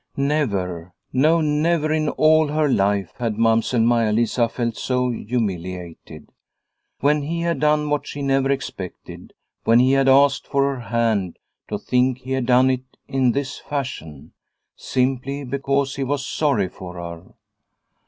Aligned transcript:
Never, 0.17 0.95
no 1.13 1.41
never 1.41 1.93
in 1.93 2.09
all 2.09 2.47
her 2.47 2.67
life 2.67 3.13
had 3.19 3.37
Maia 3.37 4.11
Lisa 4.11 4.49
felt 4.49 4.75
so 4.75 5.11
humiliated. 5.11 6.27
When 7.01 7.21
he 7.21 7.41
had 7.41 7.59
done 7.59 7.87
what 7.91 8.07
she 8.07 8.23
never 8.23 8.49
expected, 8.49 9.33
when 9.63 9.77
he 9.77 9.91
had 9.91 10.09
asked 10.09 10.47
for 10.47 10.63
her 10.63 10.71
The 10.71 10.77
Rest 10.77 10.89
Stone 10.89 11.33
247 11.67 11.67
hand, 11.67 11.67
to 11.67 11.77
think 11.77 12.17
he 12.25 12.31
had 12.31 12.45
done 12.47 12.71
it 12.71 12.97
in 13.07 13.31
this 13.33 13.59
fashion! 13.59 14.33
Simply 14.75 15.43
because 15.43 15.95
he 15.97 16.03
was 16.03 16.25
sorry 16.25 16.67
for 16.67 16.95
her 16.95 17.35